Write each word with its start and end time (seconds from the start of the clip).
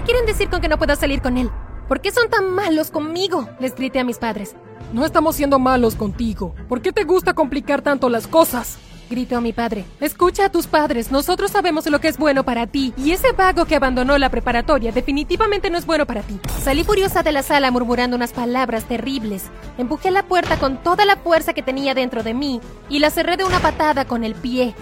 ¿Qué 0.00 0.06
quieren 0.06 0.24
decir 0.24 0.48
con 0.48 0.62
que 0.62 0.68
no 0.68 0.78
puedo 0.78 0.96
salir 0.96 1.20
con 1.20 1.36
él? 1.36 1.50
¿Por 1.86 2.00
qué 2.00 2.10
son 2.10 2.30
tan 2.30 2.54
malos 2.54 2.90
conmigo? 2.90 3.46
Les 3.58 3.74
grité 3.74 3.98
a 4.00 4.04
mis 4.04 4.16
padres. 4.16 4.56
No 4.94 5.04
estamos 5.04 5.36
siendo 5.36 5.58
malos 5.58 5.94
contigo. 5.94 6.54
¿Por 6.70 6.80
qué 6.80 6.90
te 6.90 7.04
gusta 7.04 7.34
complicar 7.34 7.82
tanto 7.82 8.08
las 8.08 8.26
cosas? 8.26 8.78
gritó 9.10 9.42
mi 9.42 9.52
padre. 9.52 9.84
Escucha 10.00 10.46
a 10.46 10.48
tus 10.48 10.68
padres, 10.68 11.12
nosotros 11.12 11.50
sabemos 11.50 11.84
lo 11.84 12.00
que 12.00 12.08
es 12.08 12.16
bueno 12.16 12.44
para 12.44 12.66
ti, 12.66 12.94
y 12.96 13.10
ese 13.10 13.32
vago 13.32 13.66
que 13.66 13.76
abandonó 13.76 14.16
la 14.16 14.30
preparatoria 14.30 14.90
definitivamente 14.90 15.68
no 15.68 15.76
es 15.76 15.84
bueno 15.84 16.06
para 16.06 16.22
ti. 16.22 16.40
Salí 16.62 16.82
furiosa 16.82 17.22
de 17.22 17.32
la 17.32 17.42
sala 17.42 17.70
murmurando 17.70 18.16
unas 18.16 18.32
palabras 18.32 18.84
terribles. 18.84 19.50
Empujé 19.76 20.10
la 20.10 20.22
puerta 20.22 20.58
con 20.58 20.82
toda 20.82 21.04
la 21.04 21.16
fuerza 21.16 21.52
que 21.52 21.62
tenía 21.62 21.92
dentro 21.92 22.22
de 22.22 22.32
mí 22.32 22.62
y 22.88 23.00
la 23.00 23.10
cerré 23.10 23.36
de 23.36 23.44
una 23.44 23.58
patada 23.58 24.06
con 24.06 24.24
el 24.24 24.34
pie. 24.34 24.74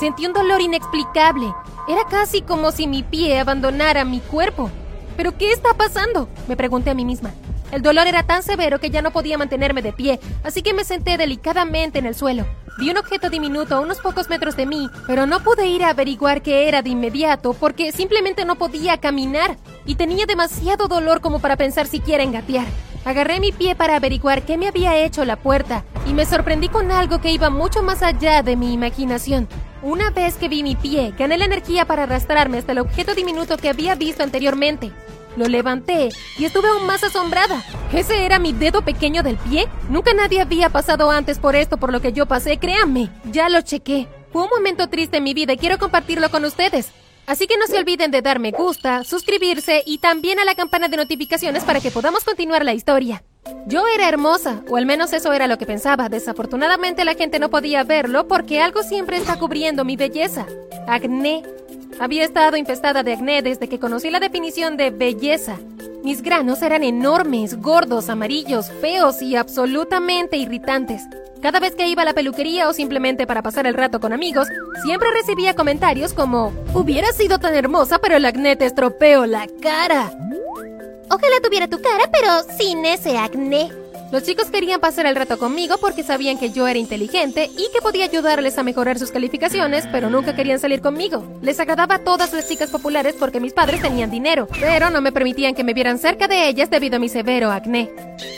Sentí 0.00 0.26
un 0.26 0.32
dolor 0.32 0.60
inexplicable. 0.60 1.46
Era 1.86 2.06
casi 2.06 2.40
como 2.40 2.72
si 2.72 2.86
mi 2.86 3.02
pie 3.02 3.38
abandonara 3.38 4.06
mi 4.06 4.20
cuerpo. 4.20 4.70
¿Pero 5.18 5.36
qué 5.36 5.52
está 5.52 5.74
pasando? 5.74 6.30
Me 6.48 6.56
pregunté 6.56 6.88
a 6.88 6.94
mí 6.94 7.04
misma. 7.04 7.32
El 7.72 7.82
dolor 7.82 8.06
era 8.06 8.22
tan 8.22 8.42
severo 8.42 8.80
que 8.80 8.88
ya 8.88 9.02
no 9.02 9.10
podía 9.10 9.36
mantenerme 9.36 9.82
de 9.82 9.92
pie, 9.92 10.18
así 10.44 10.62
que 10.62 10.72
me 10.72 10.84
senté 10.84 11.18
delicadamente 11.18 11.98
en 11.98 12.06
el 12.06 12.14
suelo. 12.14 12.46
Vi 12.78 12.90
un 12.90 12.96
objeto 12.96 13.28
diminuto 13.28 13.74
a 13.74 13.80
unos 13.80 13.98
pocos 13.98 14.30
metros 14.30 14.56
de 14.56 14.64
mí, 14.64 14.88
pero 15.06 15.26
no 15.26 15.40
pude 15.40 15.66
ir 15.66 15.84
a 15.84 15.90
averiguar 15.90 16.40
qué 16.40 16.68
era 16.68 16.80
de 16.80 16.90
inmediato 16.90 17.52
porque 17.52 17.92
simplemente 17.92 18.46
no 18.46 18.56
podía 18.56 18.98
caminar 18.98 19.56
y 19.84 19.96
tenía 19.96 20.24
demasiado 20.24 20.88
dolor 20.88 21.20
como 21.20 21.38
para 21.38 21.56
pensar 21.56 21.86
siquiera 21.86 22.22
en 22.22 22.32
gatear. 22.32 22.66
Agarré 23.04 23.40
mi 23.40 23.52
pie 23.52 23.74
para 23.74 23.96
averiguar 23.96 24.42
qué 24.42 24.56
me 24.56 24.68
había 24.68 24.96
hecho 24.96 25.24
la 25.26 25.36
puerta 25.36 25.84
y 26.06 26.14
me 26.14 26.24
sorprendí 26.24 26.68
con 26.68 26.90
algo 26.90 27.20
que 27.20 27.30
iba 27.30 27.50
mucho 27.50 27.82
más 27.82 28.02
allá 28.02 28.42
de 28.42 28.56
mi 28.56 28.72
imaginación. 28.72 29.48
Una 29.84 30.08
vez 30.08 30.36
que 30.36 30.48
vi 30.48 30.62
mi 30.62 30.76
pie, 30.76 31.12
gané 31.18 31.36
la 31.36 31.44
energía 31.44 31.84
para 31.84 32.04
arrastrarme 32.04 32.56
hasta 32.56 32.72
el 32.72 32.78
objeto 32.78 33.14
diminuto 33.14 33.58
que 33.58 33.68
había 33.68 33.94
visto 33.94 34.22
anteriormente. 34.22 34.90
Lo 35.36 35.46
levanté 35.46 36.08
y 36.38 36.46
estuve 36.46 36.68
aún 36.68 36.86
más 36.86 37.04
asombrada. 37.04 37.62
¿Ese 37.92 38.24
era 38.24 38.38
mi 38.38 38.54
dedo 38.54 38.80
pequeño 38.80 39.22
del 39.22 39.36
pie? 39.36 39.68
Nunca 39.90 40.14
nadie 40.14 40.40
había 40.40 40.70
pasado 40.70 41.10
antes 41.10 41.38
por 41.38 41.54
esto 41.54 41.76
por 41.76 41.92
lo 41.92 42.00
que 42.00 42.14
yo 42.14 42.24
pasé, 42.24 42.56
créanme. 42.56 43.10
Ya 43.30 43.50
lo 43.50 43.60
chequé. 43.60 44.08
Fue 44.32 44.44
un 44.44 44.48
momento 44.48 44.88
triste 44.88 45.18
en 45.18 45.24
mi 45.24 45.34
vida 45.34 45.52
y 45.52 45.58
quiero 45.58 45.76
compartirlo 45.76 46.30
con 46.30 46.46
ustedes. 46.46 46.88
Así 47.26 47.46
que 47.46 47.58
no 47.58 47.66
se 47.66 47.76
olviden 47.76 48.10
de 48.10 48.22
dar 48.22 48.38
me 48.38 48.52
gusta, 48.52 49.04
suscribirse 49.04 49.82
y 49.84 49.98
también 49.98 50.38
a 50.38 50.46
la 50.46 50.54
campana 50.54 50.88
de 50.88 50.96
notificaciones 50.96 51.62
para 51.62 51.80
que 51.80 51.90
podamos 51.90 52.24
continuar 52.24 52.64
la 52.64 52.72
historia. 52.72 53.22
Yo 53.66 53.84
era 53.94 54.08
hermosa, 54.08 54.62
o 54.68 54.76
al 54.76 54.86
menos 54.86 55.12
eso 55.12 55.32
era 55.32 55.46
lo 55.46 55.58
que 55.58 55.66
pensaba. 55.66 56.08
Desafortunadamente 56.08 57.04
la 57.04 57.14
gente 57.14 57.38
no 57.38 57.50
podía 57.50 57.82
verlo 57.84 58.28
porque 58.28 58.60
algo 58.60 58.82
siempre 58.82 59.16
está 59.16 59.38
cubriendo 59.38 59.84
mi 59.84 59.96
belleza. 59.96 60.46
Acné. 60.86 61.42
Había 62.00 62.24
estado 62.24 62.56
infestada 62.56 63.02
de 63.02 63.12
acné 63.12 63.40
desde 63.42 63.68
que 63.68 63.78
conocí 63.78 64.10
la 64.10 64.20
definición 64.20 64.76
de 64.76 64.90
belleza. 64.90 65.58
Mis 66.02 66.22
granos 66.22 66.60
eran 66.60 66.82
enormes, 66.82 67.60
gordos, 67.62 68.10
amarillos, 68.10 68.70
feos 68.80 69.22
y 69.22 69.36
absolutamente 69.36 70.36
irritantes. 70.36 71.02
Cada 71.40 71.60
vez 71.60 71.74
que 71.74 71.86
iba 71.86 72.02
a 72.02 72.04
la 72.04 72.14
peluquería 72.14 72.68
o 72.68 72.72
simplemente 72.72 73.26
para 73.26 73.42
pasar 73.42 73.66
el 73.66 73.74
rato 73.74 74.00
con 74.00 74.12
amigos, 74.12 74.48
siempre 74.82 75.08
recibía 75.12 75.54
comentarios 75.54 76.12
como, 76.12 76.52
hubiera 76.74 77.12
sido 77.12 77.38
tan 77.38 77.54
hermosa 77.54 77.98
pero 77.98 78.16
el 78.16 78.24
acné 78.24 78.56
te 78.56 78.66
estropeó 78.66 79.26
la 79.26 79.46
cara. 79.62 80.10
Ojalá 81.10 81.40
tuviera 81.42 81.68
tu 81.68 81.80
cara, 81.80 82.10
pero 82.12 82.42
sin 82.58 82.84
ese 82.84 83.18
acné. 83.18 83.70
Los 84.12 84.22
chicos 84.22 84.50
querían 84.50 84.80
pasar 84.80 85.06
el 85.06 85.16
rato 85.16 85.38
conmigo 85.38 85.76
porque 85.78 86.04
sabían 86.04 86.38
que 86.38 86.50
yo 86.50 86.68
era 86.68 86.78
inteligente 86.78 87.50
y 87.56 87.68
que 87.72 87.82
podía 87.82 88.04
ayudarles 88.04 88.56
a 88.58 88.62
mejorar 88.62 88.98
sus 88.98 89.10
calificaciones, 89.10 89.88
pero 89.90 90.08
nunca 90.08 90.36
querían 90.36 90.60
salir 90.60 90.80
conmigo. 90.80 91.26
Les 91.42 91.58
agradaba 91.58 91.96
a 91.96 92.04
todas 92.04 92.32
las 92.32 92.48
chicas 92.48 92.70
populares 92.70 93.16
porque 93.18 93.40
mis 93.40 93.52
padres 93.52 93.82
tenían 93.82 94.12
dinero, 94.12 94.46
pero 94.60 94.90
no 94.90 95.00
me 95.00 95.10
permitían 95.10 95.54
que 95.54 95.64
me 95.64 95.74
vieran 95.74 95.98
cerca 95.98 96.28
de 96.28 96.48
ellas 96.48 96.70
debido 96.70 96.96
a 96.96 97.00
mi 97.00 97.08
severo 97.08 97.50
acné. 97.50 97.90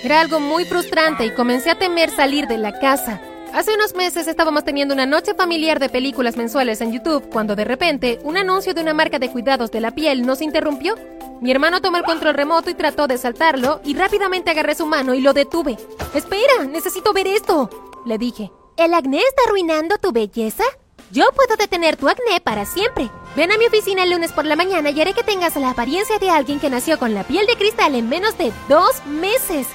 Era 0.03 0.21
algo 0.21 0.41
muy 0.41 0.65
frustrante 0.65 1.27
y 1.27 1.35
comencé 1.35 1.71
a 1.71 1.79
temer 1.79 2.11
salir 2.11 2.47
de 2.47 2.57
la 2.57 2.79
casa. 2.79 3.21
Hace 3.53 3.75
unos 3.75 3.95
meses 3.95 4.29
estábamos 4.29 4.65
teniendo 4.65 4.95
una 4.95 5.07
noche 5.07 5.35
familiar 5.35 5.79
de 5.79 5.89
películas 5.89 6.37
mensuales 6.37 6.81
en 6.81 6.93
YouTube 6.93 7.29
cuando 7.31 7.57
de 7.57 7.65
repente 7.65 8.19
un 8.23 8.37
anuncio 8.37 8.75
de 8.75 8.83
una 8.83 8.95
marca 8.95 9.19
de 9.19 9.31
cuidados 9.31 9.71
de 9.71 9.81
la 9.81 9.91
piel 9.93 10.27
nos 10.27 10.43
interrumpió. 10.43 10.95
Mi 11.41 11.51
hermano 11.51 11.81
tomó 11.81 11.99
el 11.99 12.05
control 12.05 12.35
remoto 12.35 12.71
y 12.71 12.75
trató 12.75 13.07
de 13.07 13.19
saltarlo 13.19 13.81
y 13.85 13.95
rápidamente 13.95 14.51
agarré 14.51 14.75
su 14.75 14.87
mano 14.87 15.15
y 15.15 15.21
lo 15.21 15.33
detuve. 15.33 15.77
Espera, 16.15 16.65
necesito 16.69 17.13
ver 17.13 17.27
esto, 17.27 17.69
le 18.07 18.19
dije. 18.19 18.51
¿El 18.77 18.95
acné 18.95 19.19
está 19.19 19.43
arruinando 19.47 19.99
tu 19.99 20.13
belleza? 20.13 20.65
Yo 21.11 21.25
puedo 21.35 21.57
detener 21.57 21.97
tu 21.97 22.09
acné 22.09 22.41
para 22.41 22.65
siempre. 22.65 23.11
Ven 23.37 23.53
a 23.53 23.59
mi 23.59 23.67
oficina 23.67 24.03
el 24.03 24.11
lunes 24.11 24.33
por 24.33 24.45
la 24.45 24.57
mañana 24.57 24.91
y 24.91 25.01
haré 25.01 25.13
que 25.15 25.23
tengas 25.23 25.57
la 25.57 25.71
apariencia 25.71 26.19
de 26.19 26.31
alguien 26.31 26.59
que 26.59 26.71
nació 26.71 26.99
con 26.99 27.15
la 27.15 27.25
piel 27.25 27.47
de 27.47 27.57
cristal 27.57 27.95
en 27.95 28.09
menos 28.09 28.37
de 28.39 28.53
dos 28.69 29.05
meses. 29.07 29.67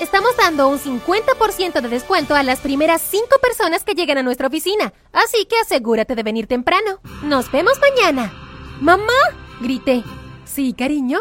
Estamos 0.00 0.36
dando 0.36 0.68
un 0.68 0.78
50% 0.78 1.80
de 1.80 1.88
descuento 1.88 2.34
a 2.34 2.42
las 2.42 2.60
primeras 2.60 3.00
5 3.00 3.26
personas 3.40 3.82
que 3.82 3.94
lleguen 3.94 4.18
a 4.18 4.22
nuestra 4.22 4.48
oficina, 4.48 4.92
así 5.12 5.46
que 5.46 5.58
asegúrate 5.58 6.14
de 6.14 6.22
venir 6.22 6.46
temprano. 6.46 7.00
Nos 7.22 7.50
vemos 7.50 7.78
mañana. 7.80 8.32
¡Mamá! 8.80 9.14
grité. 9.60 10.04
Sí, 10.56 10.72
cariño. 10.72 11.18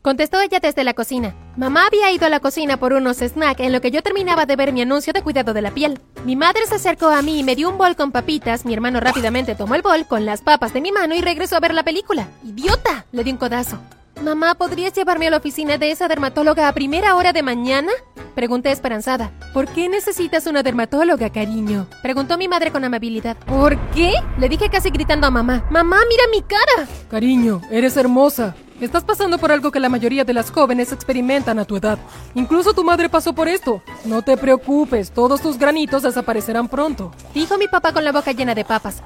Contestó 0.00 0.40
ella 0.40 0.60
desde 0.60 0.84
la 0.84 0.94
cocina. 0.94 1.34
Mamá 1.56 1.86
había 1.88 2.12
ido 2.12 2.24
a 2.24 2.28
la 2.28 2.38
cocina 2.38 2.76
por 2.76 2.92
unos 2.92 3.16
snacks 3.16 3.58
en 3.58 3.72
lo 3.72 3.80
que 3.80 3.90
yo 3.90 4.00
terminaba 4.00 4.46
de 4.46 4.54
ver 4.54 4.72
mi 4.72 4.80
anuncio 4.80 5.12
de 5.12 5.22
cuidado 5.22 5.52
de 5.52 5.60
la 5.60 5.72
piel. 5.72 5.98
Mi 6.24 6.36
madre 6.36 6.64
se 6.68 6.76
acercó 6.76 7.08
a 7.08 7.20
mí 7.20 7.40
y 7.40 7.42
me 7.42 7.56
dio 7.56 7.68
un 7.68 7.78
bol 7.78 7.96
con 7.96 8.12
papitas. 8.12 8.64
Mi 8.64 8.74
hermano 8.74 9.00
rápidamente 9.00 9.56
tomó 9.56 9.74
el 9.74 9.82
bol 9.82 10.06
con 10.06 10.24
las 10.24 10.40
papas 10.40 10.72
de 10.72 10.80
mi 10.80 10.92
mano 10.92 11.16
y 11.16 11.20
regresó 11.20 11.56
a 11.56 11.60
ver 11.60 11.74
la 11.74 11.82
película. 11.82 12.28
¡Idiota! 12.44 13.06
Le 13.10 13.24
di 13.24 13.32
un 13.32 13.38
codazo. 13.38 13.80
Mamá, 14.22 14.54
¿podrías 14.54 14.92
llevarme 14.92 15.26
a 15.26 15.30
la 15.30 15.38
oficina 15.38 15.78
de 15.78 15.90
esa 15.90 16.06
dermatóloga 16.06 16.68
a 16.68 16.72
primera 16.72 17.16
hora 17.16 17.32
de 17.32 17.42
mañana? 17.42 17.90
Pregunté 18.36 18.70
esperanzada. 18.70 19.32
¿Por 19.52 19.66
qué 19.66 19.88
necesitas 19.88 20.46
una 20.46 20.62
dermatóloga, 20.62 21.30
cariño? 21.30 21.88
Preguntó 22.02 22.38
mi 22.38 22.46
madre 22.46 22.70
con 22.70 22.84
amabilidad. 22.84 23.36
¿Por 23.38 23.76
qué? 23.90 24.12
Le 24.38 24.48
dije 24.48 24.70
casi 24.70 24.90
gritando 24.90 25.26
a 25.26 25.32
mamá. 25.32 25.66
Mamá, 25.70 25.98
mira 26.08 26.22
mi 26.30 26.42
cara. 26.42 26.88
Cariño, 27.10 27.60
eres 27.72 27.96
hermosa. 27.96 28.54
Estás 28.80 29.04
pasando 29.04 29.38
por 29.38 29.50
algo 29.50 29.70
que 29.70 29.80
la 29.80 29.88
mayoría 29.88 30.24
de 30.24 30.34
las 30.34 30.50
jóvenes 30.50 30.92
experimentan 30.92 31.58
a 31.58 31.64
tu 31.64 31.76
edad. 31.76 31.98
Incluso 32.34 32.74
tu 32.74 32.84
madre 32.84 33.08
pasó 33.08 33.32
por 33.32 33.48
esto. 33.48 33.82
No 34.04 34.20
te 34.20 34.36
preocupes, 34.36 35.10
todos 35.12 35.40
tus 35.40 35.58
granitos 35.58 36.02
desaparecerán 36.02 36.68
pronto. 36.68 37.10
Dijo 37.32 37.56
mi 37.56 37.68
papá 37.68 37.92
con 37.94 38.04
la 38.04 38.12
boca 38.12 38.32
llena 38.32 38.54
de 38.54 38.66
papas. 38.66 39.02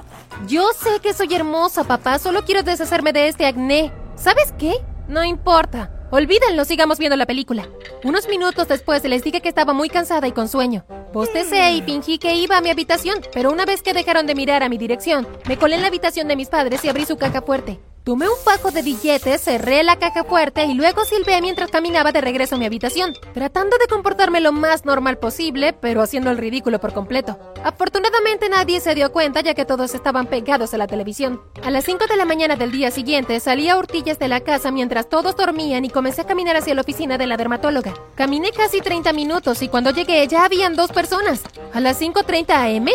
Yo 0.49 0.65
sé 0.73 0.99
que 1.01 1.13
soy 1.13 1.33
hermosa, 1.35 1.85
papá. 1.85 2.19
Solo 2.19 2.45
quiero 2.45 2.65
deshacerme 2.65 3.13
de 3.13 3.29
este 3.29 3.47
acné. 3.47 3.93
¿Sabes 4.17 4.53
qué? 4.59 4.75
No 5.07 5.23
importa. 5.23 5.93
Olvídenlo, 6.11 6.65
sigamos 6.65 6.99
viendo 6.99 7.17
la 7.17 7.27
película. 7.27 7.69
Unos 8.03 8.29
minutos 8.29 8.67
después 8.67 9.05
les 9.05 9.23
dije 9.23 9.41
que 9.41 9.49
estaba 9.49 9.73
muy 9.73 9.89
cansada 9.89 10.27
y 10.27 10.33
con 10.33 10.49
sueño. 10.49 10.85
Bostecé 11.13 11.73
y 11.73 11.83
fingí 11.83 12.19
que 12.19 12.35
iba 12.35 12.57
a 12.57 12.61
mi 12.61 12.71
habitación, 12.71 13.21
pero 13.33 13.53
una 13.53 13.67
vez 13.67 13.83
que 13.83 13.95
dejaron 13.95 14.27
de 14.27 14.35
mirar 14.35 14.65
a 14.65 14.69
mi 14.69 14.79
dirección, 14.79 15.29
me 15.47 15.57
colé 15.57 15.77
en 15.77 15.83
la 15.83 15.89
habitación 15.89 16.27
de 16.27 16.35
mis 16.35 16.49
padres 16.49 16.85
y 16.85 16.89
abrí 16.89 17.05
su 17.05 17.17
caja 17.17 17.43
fuerte. 17.43 17.79
Tomé 18.03 18.27
un 18.31 18.37
fajo 18.43 18.71
de 18.71 18.81
billetes, 18.81 19.43
cerré 19.43 19.83
la 19.83 19.97
caja 19.97 20.25
fuerte 20.25 20.65
y 20.65 20.73
luego 20.73 21.05
silbé 21.05 21.43
mientras 21.43 21.71
caminaba 21.71 22.13
de 22.13 22.23
regreso 22.23 22.55
a 22.55 22.59
mi 22.59 22.65
habitación, 22.65 23.13
tratando 23.35 23.77
de 23.77 23.87
comportarme 23.89 24.41
lo 24.41 24.53
más 24.53 24.87
normal 24.87 25.19
posible, 25.19 25.75
pero 25.75 26.01
haciendo 26.01 26.31
el 26.31 26.39
ridículo 26.39 26.81
por 26.81 26.95
completo. 26.95 27.39
Afortunadamente 27.63 28.49
nadie 28.49 28.81
se 28.81 28.95
dio 28.95 29.13
cuenta 29.13 29.43
ya 29.43 29.53
que 29.53 29.67
todos 29.67 29.95
estaban 29.95 30.27
pegados 30.27 30.73
a 30.73 30.79
la 30.79 30.87
televisión. 30.87 31.43
A 31.63 31.71
las 31.71 31.85
5 31.85 32.07
de 32.07 32.17
la 32.17 32.25
mañana 32.25 32.57
del 32.57 32.73
día 32.73 32.91
siguiente 32.91 33.39
salí 33.39 33.69
a 33.69 33.77
hurtillas 33.77 34.19
de 34.19 34.29
la 34.29 34.41
casa 34.41 34.71
mientras 34.71 35.11
todos 35.11 35.37
dormían 35.37 35.85
y 35.85 35.91
comencé 35.91 36.23
a 36.23 36.27
caminar 36.27 36.57
hacia 36.57 36.75
la 36.75 36.81
oficina 36.81 37.19
de 37.19 37.27
la 37.27 37.37
dermatóloga. 37.37 37.93
Caminé 38.15 38.51
casi 38.53 38.81
30 38.81 39.13
minutos 39.13 39.61
y 39.61 39.69
cuando 39.69 39.91
llegué 39.91 40.27
ya 40.27 40.47
habían 40.47 40.75
dos 40.75 40.91
personas. 40.91 41.43
¿A 41.75 41.81
las 41.81 42.01
5.30 42.01 42.79
am? 42.79 42.89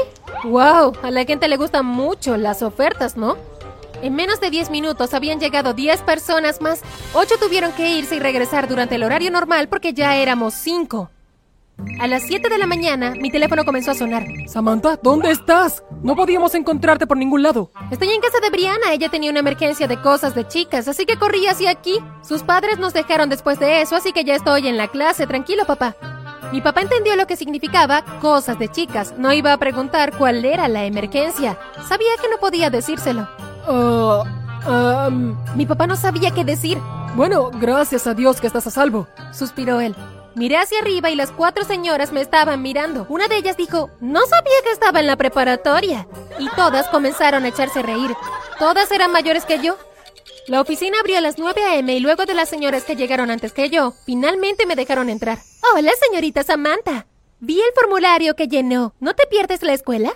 ¡Wow! 0.49 0.93
A 1.03 1.11
la 1.11 1.25
gente 1.25 1.47
le 1.47 1.57
gustan 1.57 1.85
mucho 1.85 2.37
las 2.37 2.63
ofertas, 2.63 3.15
¿no? 3.17 3.54
En 4.05 4.13
menos 4.13 4.39
de 4.39 4.51
10 4.51 4.69
minutos 4.69 5.15
habían 5.15 5.39
llegado 5.39 5.73
10 5.73 6.03
personas 6.03 6.61
más. 6.61 6.83
8 7.15 7.37
tuvieron 7.39 7.71
que 7.71 7.97
irse 7.97 8.17
y 8.17 8.19
regresar 8.19 8.67
durante 8.67 8.93
el 8.93 9.03
horario 9.03 9.31
normal 9.31 9.67
porque 9.67 9.93
ya 9.93 10.15
éramos 10.15 10.53
5. 10.53 11.09
A 11.99 12.05
las 12.05 12.21
7 12.27 12.47
de 12.47 12.59
la 12.59 12.67
mañana, 12.67 13.15
mi 13.19 13.31
teléfono 13.31 13.65
comenzó 13.65 13.89
a 13.89 13.95
sonar. 13.95 14.23
Samantha, 14.45 14.99
¿dónde 15.01 15.31
estás? 15.31 15.83
No 16.03 16.15
podíamos 16.15 16.53
encontrarte 16.53 17.07
por 17.07 17.17
ningún 17.17 17.41
lado. 17.41 17.71
Estoy 17.89 18.09
en 18.09 18.21
casa 18.21 18.39
de 18.41 18.51
Brianna. 18.51 18.93
Ella 18.93 19.09
tenía 19.09 19.31
una 19.31 19.39
emergencia 19.39 19.87
de 19.87 19.99
cosas 19.99 20.35
de 20.35 20.47
chicas, 20.47 20.87
así 20.87 21.07
que 21.07 21.17
corrí 21.17 21.47
hacia 21.47 21.71
aquí. 21.71 21.97
Sus 22.21 22.43
padres 22.43 22.77
nos 22.77 22.93
dejaron 22.93 23.29
después 23.29 23.57
de 23.57 23.81
eso, 23.81 23.95
así 23.95 24.13
que 24.13 24.23
ya 24.23 24.35
estoy 24.35 24.67
en 24.67 24.77
la 24.77 24.87
clase. 24.87 25.25
Tranquilo, 25.25 25.65
papá. 25.65 25.95
Mi 26.51 26.61
papá 26.61 26.81
entendió 26.81 27.15
lo 27.15 27.25
que 27.25 27.37
significaba 27.37 28.05
cosas 28.21 28.59
de 28.59 28.69
chicas. 28.69 29.15
No 29.17 29.33
iba 29.33 29.51
a 29.51 29.57
preguntar 29.57 30.15
cuál 30.15 30.45
era 30.45 30.67
la 30.67 30.85
emergencia. 30.85 31.57
Sabía 31.87 32.11
que 32.21 32.29
no 32.29 32.37
podía 32.37 32.69
decírselo. 32.69 33.27
Ah, 33.67 35.09
Mi 35.55 35.65
papá 35.65 35.87
no 35.87 35.95
sabía 35.95 36.31
qué 36.31 36.43
decir. 36.43 36.77
bueno, 37.15 37.51
gracias 37.51 38.07
a 38.07 38.13
Dios 38.13 38.41
que 38.41 38.47
estás 38.47 38.67
a 38.67 38.71
salvo. 38.71 39.07
Suspiró 39.33 39.79
él. 39.79 39.95
Miré 40.35 40.57
hacia 40.57 40.79
arriba 40.79 41.09
y 41.09 41.15
las 41.15 41.31
cuatro 41.31 41.63
señoras 41.63 42.11
me 42.11 42.19
estaban 42.19 42.61
mirando. 42.61 43.05
Una 43.07 43.27
de 43.29 43.37
ellas 43.37 43.55
dijo, 43.55 43.89
no 44.01 44.19
sabía 44.25 44.61
que 44.65 44.71
estaba 44.71 44.99
en 44.99 45.07
la 45.07 45.15
preparatoria. 45.15 46.07
Y 46.39 46.49
todas 46.55 46.87
comenzaron 46.89 47.45
a 47.45 47.47
echarse 47.47 47.79
a 47.79 47.83
reír. 47.83 48.11
Todas 48.59 48.91
eran 48.91 49.11
mayores 49.13 49.45
que 49.45 49.59
yo. 49.59 49.77
La 50.47 50.59
oficina 50.61 50.99
abrió 50.99 51.17
a 51.17 51.21
las 51.21 51.37
9 51.39 51.63
a.m. 51.63 51.95
y 51.95 51.99
luego 52.01 52.25
de 52.25 52.33
las 52.33 52.49
señoras 52.49 52.83
que 52.83 52.95
llegaron 52.97 53.31
antes 53.31 53.51
que 53.53 53.69
yo, 53.69 53.93
finalmente 54.05 54.65
me 54.67 54.75
dejaron 54.75 55.09
entrar. 55.09 55.39
Hola, 55.73 55.91
señorita 56.07 56.43
Samantha. 56.43 57.07
Vi 57.39 57.59
el 57.59 57.73
formulario 57.73 58.35
que 58.35 58.47
llenó. 58.47 58.93
¿No 58.99 59.15
te 59.15 59.25
pierdes 59.27 59.63
la 59.63 59.73
escuela? 59.73 60.13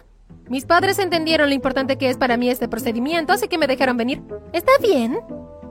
Mis 0.50 0.66
padres 0.66 0.98
entendieron 0.98 1.50
lo 1.50 1.56
importante 1.56 1.98
que 1.98 2.10
es 2.10 2.18
para 2.18 2.36
mí 2.36 2.50
este 2.50 2.68
procedimiento, 2.68 3.34
así 3.34 3.48
que 3.48 3.60
me 3.60 3.68
dejaron 3.68 3.98
venir. 3.98 4.24
¿Está 4.51 4.72
bien? 4.81 5.19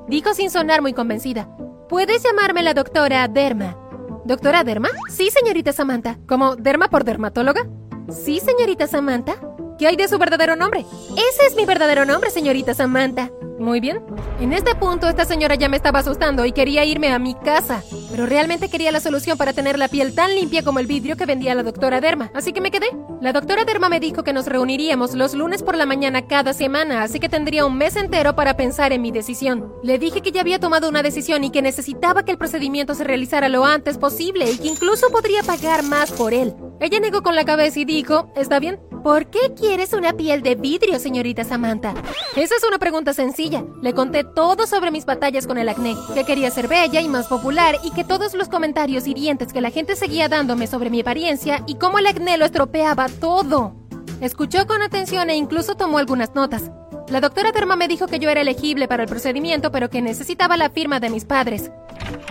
Dijo 0.07 0.33
sin 0.35 0.51
sonar 0.51 0.83
muy 0.83 0.93
convencida. 0.93 1.49
Puedes 1.89 2.23
llamarme 2.23 2.63
la 2.63 2.75
doctora 2.75 3.27
Derma. 3.27 3.77
¿Doctora 4.25 4.63
Derma? 4.63 4.89
Sí, 5.11 5.31
señorita 5.31 5.73
Samantha. 5.73 6.19
¿Como 6.29 6.55
Derma 6.55 6.89
por 6.89 7.05
dermatóloga? 7.05 7.67
Sí, 8.09 8.41
señorita 8.41 8.87
Samantha. 8.87 9.35
¿Qué 9.79 9.89
hay 9.89 9.97
de 9.97 10.07
su 10.07 10.17
verdadero 10.19 10.55
nombre? 10.55 10.81
Ese 10.81 11.47
es 11.47 11.57
mi 11.57 11.65
verdadero 11.65 12.05
nombre, 12.05 12.31
señorita 12.31 12.73
Samantha. 12.73 13.31
Muy 13.59 13.81
bien. 13.81 14.01
En 14.41 14.53
este 14.53 14.77
punto, 14.77 15.09
esta 15.09 15.25
señora 15.25 15.57
ya 15.57 15.69
me 15.69 15.77
estaba 15.77 15.99
asustando 15.99 16.45
y 16.45 16.53
quería 16.53 16.85
irme 16.85 17.13
a 17.13 17.19
mi 17.19 17.35
casa. 17.35 17.83
Pero 18.19 18.27
realmente 18.27 18.69
quería 18.69 18.91
la 18.91 18.99
solución 18.99 19.39
para 19.39 19.53
tener 19.53 19.79
la 19.79 19.87
piel 19.87 20.13
tan 20.13 20.35
limpia 20.35 20.65
como 20.65 20.81
el 20.81 20.89
vidrio 20.89 21.17
que 21.17 21.25
vendía 21.25 21.55
la 21.55 21.63
doctora 21.63 22.01
Derma. 22.01 22.33
Así 22.35 22.53
que 22.53 22.61
me 22.61 22.73
quedé. 22.73 22.89
La 23.21 23.33
doctora 23.33 23.65
Derma 23.65 23.89
me 23.89 24.01
dijo 24.01 24.25
que 24.25 24.33
nos 24.33 24.47
reuniríamos 24.47 25.15
los 25.15 25.35
lunes 25.35 25.63
por 25.63 25.77
la 25.77 25.87
mañana 25.87 26.27
cada 26.27 26.53
semana, 26.53 27.05
así 27.05 27.21
que 27.21 27.29
tendría 27.29 27.65
un 27.65 27.79
mes 27.79 27.95
entero 27.95 28.35
para 28.35 28.57
pensar 28.57 28.93
en 28.93 29.03
mi 29.03 29.13
decisión. 29.13 29.73
Le 29.85 30.01
dije 30.01 30.21
que 30.21 30.33
ya 30.33 30.41
había 30.41 30.59
tomado 30.59 30.89
una 30.89 31.05
decisión 31.05 31.45
y 31.45 31.51
que 31.51 31.63
necesitaba 31.63 32.25
que 32.25 32.33
el 32.33 32.39
procedimiento 32.39 32.97
se 32.97 33.05
realizara 33.05 33.49
lo 33.49 33.65
antes 33.65 33.99
posible 33.99 34.51
y 34.51 34.59
que 34.59 34.67
incluso 34.67 35.11
podría 35.11 35.45
pagar 35.45 35.85
más 35.85 36.11
por 36.11 36.35
él. 36.35 36.57
Ella 36.81 37.01
negó 37.01 37.23
con 37.23 37.35
la 37.35 37.45
cabeza 37.45 37.81
y 37.81 37.85
dijo, 37.85 38.31
está 38.37 38.59
bien. 38.61 38.79
¿Por 39.03 39.27
qué 39.31 39.55
quieres 39.55 39.93
una 39.93 40.13
piel 40.13 40.43
de 40.43 40.55
vidrio, 40.55 40.99
señorita 40.99 41.45
Samantha? 41.45 41.95
Esa 42.37 42.57
es 42.57 42.65
una 42.67 42.79
pregunta 42.79 43.15
sencilla. 43.15 43.65
Le 43.81 43.95
conté 43.95 44.25
todo 44.25 44.67
sobre 44.67 44.91
mis 44.91 45.05
batallas 45.07 45.47
con 45.47 45.57
el 45.59 45.69
acné, 45.69 45.97
que 46.15 46.25
quería 46.25 46.51
ser 46.51 46.69
bella 46.69 47.01
y 47.01 47.09
más 47.09 47.27
popular 47.27 47.77
y 47.85 47.91
que 47.93 48.05
todos 48.05 48.35
los 48.35 48.49
comentarios 48.49 49.07
hirientes 49.07 49.53
que 49.53 49.61
la 49.61 49.71
gente 49.71 49.97
seguía 49.97 50.29
dándome 50.29 50.67
sobre 50.67 50.91
mi 50.91 51.01
apariencia 51.01 51.63
y 51.67 51.77
cómo 51.77 51.99
el 51.99 52.07
acné 52.07 52.39
lo 52.39 52.45
estropeaba 52.45 53.09
todo. 53.09 53.75
Escuchó 54.21 54.67
con 54.67 54.83
atención 54.83 55.31
e 55.31 55.37
incluso 55.37 55.77
tomó 55.77 55.99
algunas 55.99 56.35
notas. 56.35 56.71
La 57.09 57.21
doctora 57.21 57.53
Derma 57.53 57.77
me 57.77 57.89
dijo 57.89 58.07
que 58.07 58.19
yo 58.19 58.29
era 58.29 58.43
elegible 58.43 58.89
para 58.89 59.05
el 59.05 59.09
procedimiento, 59.09 59.71
pero 59.71 59.89
que 59.89 60.03
necesitaba 60.03 60.57
la 60.57 60.71
firma 60.71 61.01
de 61.01 61.11
mis 61.11 61.25
padres. 61.25 61.71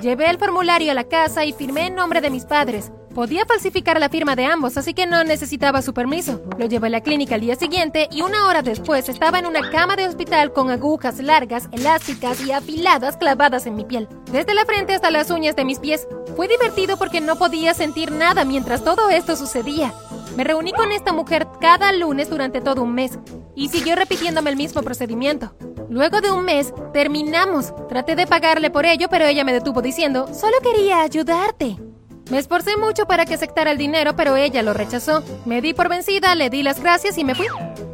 Llevé 0.02 0.30
el 0.30 0.38
formulario 0.38 0.92
a 0.92 0.96
la 0.96 1.06
casa 1.06 1.44
y 1.44 1.54
firmé 1.54 1.88
en 1.88 1.96
nombre 1.96 2.22
de 2.22 2.30
mis 2.30 2.46
padres. 2.46 2.92
Podía 3.16 3.48
falsificar 3.48 4.00
la 4.00 4.10
firma 4.10 4.36
de 4.36 4.46
ambos, 4.46 4.78
así 4.78 4.94
que 4.94 5.08
no 5.08 5.24
necesitaba 5.24 5.82
su 5.82 5.92
permiso. 5.92 6.40
Lo 6.60 6.68
llevé 6.68 6.86
a 6.86 6.92
la 6.92 7.02
clínica 7.02 7.34
al 7.34 7.42
día 7.42 7.56
siguiente 7.56 8.08
y 8.12 8.22
una 8.22 8.46
hora 8.46 8.62
después 8.62 9.10
estaba 9.10 9.40
en 9.40 9.48
una 9.48 9.72
cama 9.72 9.96
de 9.96 10.08
hospital 10.08 10.54
con 10.54 10.70
agujas 10.70 11.18
largas, 11.18 11.68
elásticas 11.72 12.46
y 12.46 12.52
afiladas 12.52 13.18
clavadas 13.18 13.66
en 13.66 13.76
mi 13.76 13.86
piel, 13.86 14.08
desde 14.32 14.54
la 14.54 14.66
frente 14.66 14.94
hasta 14.94 15.10
las 15.10 15.32
uñas 15.32 15.56
de 15.56 15.66
mis 15.66 15.80
pies. 15.80 16.08
Fue 16.36 16.48
divertido 16.48 16.98
porque 16.98 17.20
no 17.20 17.36
podía 17.38 17.74
sentir 17.74 18.12
nada 18.12 18.46
mientras 18.46 18.84
todo 18.84 19.10
esto 19.10 19.36
sucedía. 19.36 19.96
Me 20.36 20.44
reuní 20.44 20.74
con 20.74 20.92
esta 20.92 21.12
mujer 21.12 21.48
cada 21.60 21.92
lunes 21.94 22.30
durante 22.30 22.62
todo 22.62 22.84
un 22.84 22.94
mes 22.94 23.18
y 23.56 23.70
siguió 23.70 23.96
repitiéndome 23.96 24.52
el 24.52 24.58
mismo 24.58 24.84
procedimiento. 24.84 25.56
Luego 25.90 26.22
de 26.22 26.32
un 26.32 26.44
mes, 26.44 26.74
terminamos. 26.94 27.74
Traté 27.88 28.16
de 28.16 28.28
pagarle 28.28 28.70
por 28.70 28.86
ello, 28.86 29.08
pero 29.10 29.26
ella 29.26 29.44
me 29.44 29.54
detuvo 29.54 29.82
diciendo, 29.82 30.28
solo 30.34 30.58
quería 30.62 31.02
ayudarte. 31.02 31.78
Me 32.30 32.40
esforcé 32.40 32.76
mucho 32.76 33.06
para 33.06 33.26
que 33.26 33.36
aceptara 33.36 33.72
el 33.72 33.78
dinero, 33.78 34.16
pero 34.18 34.36
ella 34.36 34.62
lo 34.62 34.74
rechazó. 34.74 35.24
Me 35.46 35.62
di 35.62 35.74
por 35.74 35.88
vencida, 35.88 36.36
le 36.36 36.50
di 36.50 36.62
las 36.62 36.82
gracias 36.82 37.18
y 37.18 37.24
me 37.24 37.36
fui. 37.36 37.48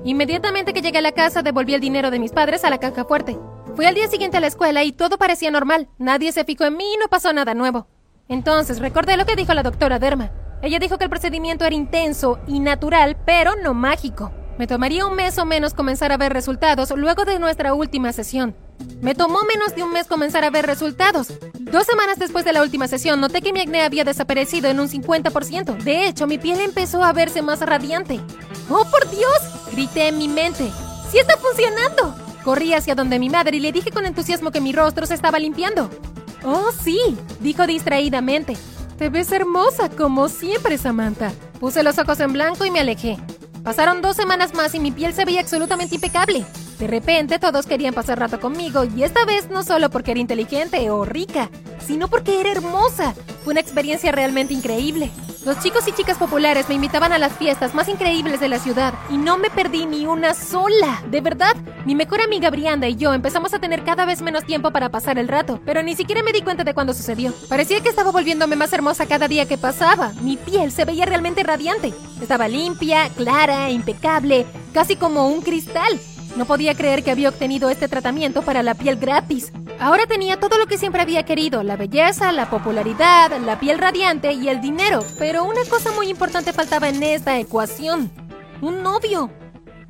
Inmediatamente 0.03 0.73
que 0.73 0.81
llegué 0.81 0.97
a 0.97 1.01
la 1.01 1.11
casa, 1.11 1.43
devolví 1.43 1.75
el 1.75 1.81
dinero 1.81 2.09
de 2.09 2.17
mis 2.17 2.31
padres 2.31 2.63
a 2.63 2.71
la 2.71 2.79
caja 2.79 3.05
fuerte. 3.05 3.37
Fui 3.75 3.85
al 3.85 3.93
día 3.93 4.07
siguiente 4.07 4.37
a 4.37 4.39
la 4.39 4.47
escuela 4.47 4.83
y 4.83 4.91
todo 4.91 5.19
parecía 5.19 5.51
normal. 5.51 5.87
Nadie 5.99 6.31
se 6.31 6.45
fijó 6.45 6.65
en 6.65 6.77
mí 6.77 6.93
y 6.95 6.97
no 6.97 7.07
pasó 7.09 7.31
nada 7.31 7.53
nuevo. 7.53 7.87
Entonces 8.27 8.79
recordé 8.79 9.17
lo 9.17 9.25
que 9.25 9.35
dijo 9.35 9.53
la 9.53 9.63
doctora 9.63 9.99
Derma. 9.99 10.31
Ella 10.63 10.79
dijo 10.79 10.97
que 10.97 11.03
el 11.03 11.09
procedimiento 11.09 11.65
era 11.65 11.75
intenso 11.75 12.39
y 12.47 12.59
natural, 12.59 13.17
pero 13.25 13.55
no 13.55 13.73
mágico. 13.73 14.31
Me 14.57 14.67
tomaría 14.67 15.07
un 15.07 15.15
mes 15.15 15.37
o 15.39 15.45
menos 15.45 15.73
comenzar 15.73 16.11
a 16.11 16.17
ver 16.17 16.31
resultados 16.31 16.91
luego 16.91 17.25
de 17.25 17.39
nuestra 17.39 17.73
última 17.73 18.13
sesión. 18.13 18.55
Me 19.01 19.15
tomó 19.15 19.39
menos 19.43 19.75
de 19.75 19.83
un 19.83 19.91
mes 19.91 20.07
comenzar 20.07 20.43
a 20.43 20.51
ver 20.51 20.67
resultados. 20.67 21.33
Dos 21.59 21.87
semanas 21.87 22.19
después 22.19 22.45
de 22.45 22.53
la 22.53 22.61
última 22.61 22.87
sesión 22.87 23.19
noté 23.19 23.41
que 23.41 23.51
mi 23.51 23.61
acné 23.61 23.81
había 23.81 24.03
desaparecido 24.03 24.69
en 24.69 24.79
un 24.79 24.89
50%. 24.89 25.77
De 25.77 26.07
hecho, 26.07 26.27
mi 26.27 26.37
piel 26.37 26.59
empezó 26.59 27.03
a 27.03 27.13
verse 27.13 27.41
más 27.41 27.61
radiante. 27.61 28.19
¡Oh, 28.69 28.85
por 28.91 29.09
Dios! 29.09 29.71
Grité 29.71 30.09
en 30.09 30.19
mi 30.19 30.27
mente. 30.27 30.71
¡Sí 31.09 31.17
está 31.17 31.35
funcionando! 31.37 32.15
Corrí 32.43 32.73
hacia 32.73 32.93
donde 32.93 33.17
mi 33.17 33.29
madre 33.29 33.57
y 33.57 33.59
le 33.59 33.71
dije 33.71 33.89
con 33.89 34.05
entusiasmo 34.05 34.51
que 34.51 34.61
mi 34.61 34.71
rostro 34.71 35.07
se 35.07 35.15
estaba 35.15 35.39
limpiando. 35.39 35.89
¡Oh, 36.43 36.69
sí! 36.83 37.17
dijo 37.39 37.65
distraídamente. 37.65 38.55
Te 38.97 39.09
ves 39.09 39.31
hermosa, 39.31 39.89
como 39.89 40.29
siempre, 40.29 40.77
Samantha. 40.77 41.31
Puse 41.59 41.81
los 41.81 41.97
ojos 41.97 42.19
en 42.19 42.33
blanco 42.33 42.65
y 42.65 42.71
me 42.71 42.81
alejé. 42.81 43.17
Pasaron 43.63 44.01
dos 44.01 44.17
semanas 44.17 44.53
más 44.53 44.75
y 44.75 44.79
mi 44.79 44.91
piel 44.91 45.13
se 45.13 45.23
veía 45.23 45.39
absolutamente 45.39 45.95
impecable. 45.95 46.45
De 46.79 46.87
repente 46.87 47.39
todos 47.39 47.65
querían 47.65 47.93
pasar 47.93 48.19
rato 48.19 48.39
conmigo 48.41 48.83
y 48.83 49.03
esta 49.03 49.23
vez 49.23 49.49
no 49.49 49.63
solo 49.63 49.89
porque 49.89 50.11
era 50.11 50.19
inteligente 50.19 50.89
o 50.89 51.05
rica, 51.05 51.49
sino 51.79 52.09
porque 52.09 52.41
era 52.41 52.51
hermosa. 52.51 53.15
Fue 53.43 53.51
una 53.51 53.61
experiencia 53.61 54.11
realmente 54.11 54.53
increíble. 54.53 55.11
Los 55.45 55.59
chicos 55.59 55.85
y 55.89 55.91
chicas 55.91 56.17
populares 56.17 56.69
me 56.69 56.75
invitaban 56.75 57.11
a 57.11 57.17
las 57.17 57.33
fiestas 57.33 57.75
más 57.75 57.89
increíbles 57.89 58.39
de 58.39 58.47
la 58.47 58.59
ciudad 58.59 58.93
y 59.09 59.17
no 59.17 59.37
me 59.37 59.49
perdí 59.49 59.85
ni 59.85 60.05
una 60.05 60.33
sola. 60.33 61.03
De 61.11 61.19
verdad, 61.19 61.53
mi 61.83 61.95
mejor 61.95 62.21
amiga 62.21 62.49
Brianda 62.49 62.87
y 62.87 62.95
yo 62.95 63.13
empezamos 63.13 63.53
a 63.53 63.59
tener 63.59 63.83
cada 63.83 64.05
vez 64.05 64.21
menos 64.21 64.45
tiempo 64.45 64.71
para 64.71 64.87
pasar 64.87 65.17
el 65.17 65.27
rato, 65.27 65.59
pero 65.65 65.83
ni 65.83 65.97
siquiera 65.97 66.23
me 66.23 66.31
di 66.31 66.43
cuenta 66.43 66.63
de 66.63 66.73
cuándo 66.73 66.93
sucedió. 66.93 67.33
Parecía 67.49 67.81
que 67.81 67.89
estaba 67.89 68.11
volviéndome 68.11 68.55
más 68.55 68.71
hermosa 68.71 69.05
cada 69.05 69.27
día 69.27 69.45
que 69.45 69.57
pasaba. 69.57 70.13
Mi 70.21 70.37
piel 70.37 70.71
se 70.71 70.85
veía 70.85 71.05
realmente 71.05 71.43
radiante. 71.43 71.93
Estaba 72.21 72.47
limpia, 72.47 73.09
clara, 73.09 73.69
impecable, 73.69 74.45
casi 74.73 74.95
como 74.95 75.27
un 75.27 75.41
cristal. 75.41 75.99
No 76.37 76.45
podía 76.45 76.73
creer 76.73 77.03
que 77.03 77.11
había 77.11 77.27
obtenido 77.27 77.69
este 77.69 77.89
tratamiento 77.89 78.43
para 78.43 78.63
la 78.63 78.75
piel 78.75 78.95
gratis. 78.95 79.51
Ahora 79.83 80.05
tenía 80.05 80.39
todo 80.39 80.57
lo 80.57 80.65
que 80.65 80.77
siempre 80.77 81.01
había 81.01 81.23
querido, 81.23 81.61
la 81.61 81.75
belleza, 81.75 82.31
la 82.31 82.49
popularidad, 82.49 83.37
la 83.41 83.59
piel 83.59 83.79
radiante 83.79 84.31
y 84.31 84.47
el 84.47 84.61
dinero. 84.61 85.03
Pero 85.19 85.43
una 85.43 85.59
cosa 85.69 85.91
muy 85.91 86.07
importante 86.07 86.53
faltaba 86.53 86.87
en 86.87 87.03
esta 87.03 87.37
ecuación. 87.37 88.09
Un 88.61 88.81
novio. 88.81 89.29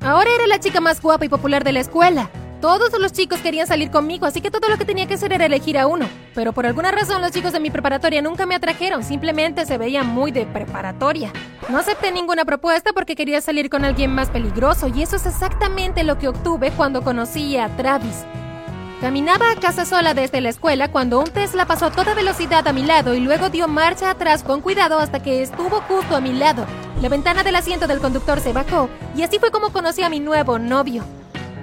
Ahora 0.00 0.30
era 0.34 0.48
la 0.48 0.58
chica 0.58 0.80
más 0.80 1.00
guapa 1.00 1.26
y 1.26 1.28
popular 1.28 1.62
de 1.62 1.70
la 1.70 1.78
escuela. 1.78 2.28
Todos 2.60 2.98
los 2.98 3.12
chicos 3.12 3.38
querían 3.38 3.68
salir 3.68 3.92
conmigo, 3.92 4.26
así 4.26 4.40
que 4.40 4.50
todo 4.50 4.68
lo 4.68 4.78
que 4.78 4.84
tenía 4.84 5.06
que 5.06 5.14
hacer 5.14 5.32
era 5.32 5.46
elegir 5.46 5.78
a 5.78 5.86
uno. 5.86 6.08
Pero 6.34 6.52
por 6.52 6.66
alguna 6.66 6.90
razón 6.90 7.22
los 7.22 7.30
chicos 7.30 7.52
de 7.52 7.60
mi 7.60 7.70
preparatoria 7.70 8.20
nunca 8.20 8.46
me 8.46 8.56
atrajeron, 8.56 9.04
simplemente 9.04 9.64
se 9.64 9.78
veían 9.78 10.08
muy 10.08 10.32
de 10.32 10.44
preparatoria. 10.44 11.32
No 11.68 11.78
acepté 11.78 12.10
ninguna 12.10 12.44
propuesta 12.44 12.92
porque 12.92 13.14
quería 13.14 13.40
salir 13.40 13.70
con 13.70 13.84
alguien 13.84 14.12
más 14.12 14.28
peligroso 14.28 14.88
y 14.88 15.04
eso 15.04 15.14
es 15.14 15.26
exactamente 15.26 16.02
lo 16.02 16.18
que 16.18 16.26
obtuve 16.26 16.72
cuando 16.72 17.04
conocí 17.04 17.56
a 17.56 17.68
Travis. 17.76 18.24
Caminaba 19.04 19.50
a 19.50 19.56
casa 19.56 19.84
sola 19.84 20.14
desde 20.14 20.40
la 20.40 20.48
escuela 20.48 20.90
cuando 20.90 21.20
un 21.20 21.26
Tesla 21.26 21.66
pasó 21.66 21.84
a 21.84 21.90
toda 21.90 22.14
velocidad 22.14 22.66
a 22.66 22.72
mi 22.72 22.84
lado 22.84 23.14
y 23.14 23.20
luego 23.20 23.50
dio 23.50 23.68
marcha 23.68 24.08
atrás 24.08 24.42
con 24.42 24.62
cuidado 24.62 24.98
hasta 24.98 25.22
que 25.22 25.42
estuvo 25.42 25.82
justo 25.82 26.16
a 26.16 26.22
mi 26.22 26.32
lado. 26.32 26.64
La 27.02 27.10
ventana 27.10 27.42
del 27.42 27.54
asiento 27.54 27.86
del 27.86 27.98
conductor 27.98 28.40
se 28.40 28.54
bajó 28.54 28.88
y 29.14 29.22
así 29.22 29.38
fue 29.38 29.50
como 29.50 29.74
conocí 29.74 30.02
a 30.02 30.08
mi 30.08 30.20
nuevo 30.20 30.58
novio. 30.58 31.04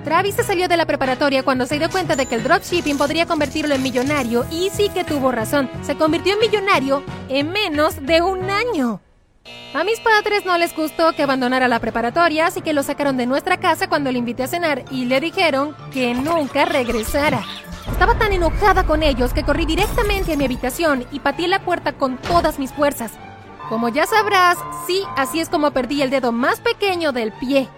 Travis 0.04 0.36
se 0.36 0.44
salió 0.44 0.68
de 0.68 0.78
la 0.78 0.86
preparatoria 0.86 1.42
cuando 1.42 1.66
se 1.66 1.80
dio 1.80 1.90
cuenta 1.90 2.16
de 2.16 2.28
que 2.28 2.36
el 2.36 2.44
dropshipping 2.44 3.00
podría 3.00 3.26
convertirlo 3.26 3.74
en 3.74 3.82
millonario 3.82 4.46
y 4.52 4.70
sí 4.70 4.90
que 4.90 5.04
tuvo 5.04 5.32
razón. 5.32 5.68
Se 5.82 5.98
convirtió 5.98 6.34
en 6.34 6.42
millonario 6.42 7.02
en 7.28 7.50
menos 7.50 8.06
de 8.06 8.22
un 8.22 8.52
año. 8.52 9.02
A 9.74 9.84
mis 9.84 10.00
padres 10.02 10.46
no 10.46 10.58
les 10.58 10.76
gustó 10.76 11.14
que 11.14 11.24
abandonara 11.24 11.68
la 11.68 11.80
preparatoria, 11.80 12.48
así 12.48 12.62
que 12.62 12.74
lo 12.74 12.84
sacaron 12.84 13.18
de 13.18 13.26
nuestra 13.26 13.58
casa 13.58 13.88
cuando 13.88 14.12
le 14.12 14.20
invité 14.20 14.44
a 14.44 14.48
cenar 14.48 14.84
y 14.92 15.06
le 15.06 15.20
dijeron 15.20 15.76
que 15.94 16.14
nunca 16.14 16.66
regresara. 16.66 17.42
Estaba 17.90 18.18
tan 18.18 18.34
enojada 18.34 18.86
con 18.86 19.02
ellos 19.02 19.34
que 19.34 19.44
corrí 19.44 19.66
directamente 19.66 20.34
a 20.34 20.38
mi 20.38 20.46
habitación 20.46 21.06
y 21.12 21.20
pateé 21.20 21.48
la 21.48 21.64
puerta 21.64 21.94
con 21.94 22.18
todas 22.18 22.60
mis 22.60 22.72
fuerzas. 22.74 23.14
Como 23.70 23.90
ya 23.90 24.06
sabrás, 24.06 24.58
sí, 24.86 25.04
así 25.16 25.40
es 25.40 25.50
como 25.50 25.72
perdí 25.72 26.02
el 26.02 26.10
dedo 26.10 26.32
más 26.32 26.60
pequeño 26.60 27.12
del 27.12 27.32
pie. 27.32 27.70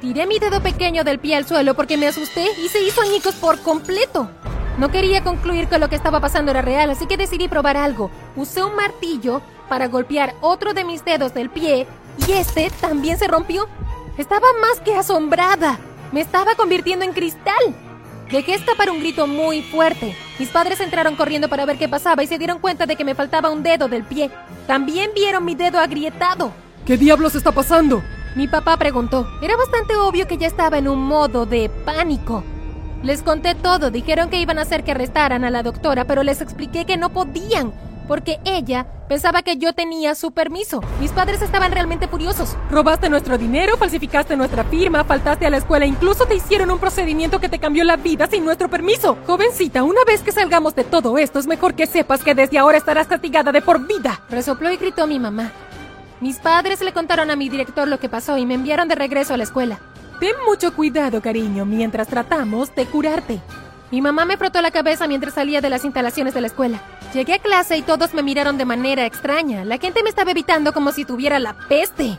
Tiré 0.00 0.26
mi 0.26 0.38
dedo 0.38 0.62
pequeño 0.62 1.04
del 1.04 1.18
pie 1.18 1.36
al 1.36 1.46
suelo 1.46 1.74
porque 1.74 1.96
me 1.96 2.06
asusté 2.06 2.46
y 2.64 2.68
se 2.68 2.82
hizo 2.82 3.02
añicos 3.02 3.34
por 3.34 3.60
completo. 3.60 4.30
No 4.78 4.90
quería 4.90 5.22
concluir 5.22 5.68
que 5.68 5.78
lo 5.78 5.88
que 5.88 5.96
estaba 5.96 6.20
pasando 6.20 6.50
era 6.50 6.62
real, 6.62 6.90
así 6.90 7.06
que 7.06 7.16
decidí 7.16 7.48
probar 7.48 7.76
algo. 7.76 8.10
Usé 8.36 8.62
un 8.62 8.74
martillo 8.76 9.42
para 9.68 9.88
golpear 9.88 10.34
otro 10.40 10.72
de 10.74 10.84
mis 10.84 11.04
dedos 11.04 11.34
del 11.34 11.50
pie 11.50 11.86
y 12.26 12.32
este 12.32 12.70
también 12.80 13.18
se 13.18 13.28
rompió. 13.28 13.68
Estaba 14.16 14.46
más 14.60 14.80
que 14.80 14.94
asombrada. 14.94 15.78
Me 16.12 16.20
estaba 16.20 16.54
convirtiendo 16.54 17.04
en 17.04 17.12
cristal. 17.12 17.74
Dejé 18.30 18.54
escapar 18.54 18.90
un 18.90 19.00
grito 19.00 19.26
muy 19.26 19.62
fuerte. 19.62 20.16
Mis 20.38 20.48
padres 20.48 20.80
entraron 20.80 21.16
corriendo 21.16 21.48
para 21.48 21.66
ver 21.66 21.78
qué 21.78 21.88
pasaba 21.88 22.22
y 22.22 22.26
se 22.26 22.38
dieron 22.38 22.58
cuenta 22.60 22.86
de 22.86 22.96
que 22.96 23.04
me 23.04 23.14
faltaba 23.14 23.50
un 23.50 23.62
dedo 23.62 23.88
del 23.88 24.04
pie. 24.04 24.30
También 24.66 25.10
vieron 25.14 25.44
mi 25.44 25.54
dedo 25.54 25.78
agrietado. 25.78 26.52
¿Qué 26.86 26.96
diablos 26.96 27.34
está 27.34 27.52
pasando? 27.52 28.02
Mi 28.36 28.46
papá 28.46 28.76
preguntó. 28.76 29.26
Era 29.42 29.56
bastante 29.56 29.96
obvio 29.96 30.28
que 30.28 30.38
ya 30.38 30.46
estaba 30.46 30.78
en 30.78 30.88
un 30.88 31.00
modo 31.00 31.44
de 31.44 31.68
pánico. 31.84 32.44
Les 33.02 33.22
conté 33.22 33.54
todo, 33.54 33.90
dijeron 33.90 34.28
que 34.28 34.40
iban 34.40 34.58
a 34.58 34.62
hacer 34.62 34.84
que 34.84 34.90
arrestaran 34.90 35.42
a 35.44 35.50
la 35.50 35.62
doctora, 35.62 36.04
pero 36.04 36.22
les 36.22 36.42
expliqué 36.42 36.84
que 36.84 36.98
no 36.98 37.08
podían, 37.08 37.72
porque 38.06 38.40
ella 38.44 38.86
pensaba 39.08 39.40
que 39.40 39.56
yo 39.56 39.72
tenía 39.72 40.14
su 40.14 40.32
permiso. 40.32 40.82
Mis 41.00 41.10
padres 41.10 41.40
estaban 41.40 41.72
realmente 41.72 42.08
furiosos. 42.08 42.56
Robaste 42.70 43.08
nuestro 43.08 43.38
dinero, 43.38 43.78
falsificaste 43.78 44.36
nuestra 44.36 44.64
firma, 44.64 45.04
faltaste 45.04 45.46
a 45.46 45.50
la 45.50 45.56
escuela, 45.56 45.86
incluso 45.86 46.26
te 46.26 46.34
hicieron 46.34 46.70
un 46.70 46.78
procedimiento 46.78 47.40
que 47.40 47.48
te 47.48 47.58
cambió 47.58 47.84
la 47.84 47.96
vida 47.96 48.26
sin 48.30 48.44
nuestro 48.44 48.68
permiso. 48.68 49.16
Jovencita, 49.26 49.82
una 49.82 50.04
vez 50.06 50.22
que 50.22 50.32
salgamos 50.32 50.74
de 50.74 50.84
todo 50.84 51.16
esto, 51.16 51.38
es 51.38 51.46
mejor 51.46 51.74
que 51.74 51.86
sepas 51.86 52.22
que 52.22 52.34
desde 52.34 52.58
ahora 52.58 52.76
estarás 52.76 53.06
castigada 53.06 53.50
de 53.50 53.62
por 53.62 53.86
vida. 53.86 54.20
Resopló 54.28 54.70
y 54.70 54.76
gritó 54.76 55.06
mi 55.06 55.18
mamá. 55.18 55.52
Mis 56.20 56.38
padres 56.38 56.82
le 56.82 56.92
contaron 56.92 57.30
a 57.30 57.36
mi 57.36 57.48
director 57.48 57.88
lo 57.88 57.98
que 57.98 58.10
pasó 58.10 58.36
y 58.36 58.44
me 58.44 58.52
enviaron 58.52 58.88
de 58.88 58.94
regreso 58.94 59.32
a 59.32 59.38
la 59.38 59.44
escuela. 59.44 59.80
Ten 60.20 60.36
mucho 60.46 60.74
cuidado, 60.74 61.22
cariño, 61.22 61.64
mientras 61.64 62.06
tratamos 62.06 62.74
de 62.74 62.84
curarte. 62.84 63.40
Mi 63.90 64.02
mamá 64.02 64.26
me 64.26 64.36
frotó 64.36 64.60
la 64.60 64.70
cabeza 64.70 65.08
mientras 65.08 65.32
salía 65.32 65.62
de 65.62 65.70
las 65.70 65.82
instalaciones 65.82 66.34
de 66.34 66.42
la 66.42 66.48
escuela. 66.48 66.78
Llegué 67.14 67.34
a 67.34 67.38
clase 67.38 67.78
y 67.78 67.82
todos 67.82 68.12
me 68.12 68.22
miraron 68.22 68.58
de 68.58 68.66
manera 68.66 69.06
extraña. 69.06 69.64
La 69.64 69.78
gente 69.78 70.02
me 70.02 70.10
estaba 70.10 70.32
evitando 70.32 70.74
como 70.74 70.92
si 70.92 71.06
tuviera 71.06 71.38
la 71.38 71.56
peste. 71.68 72.18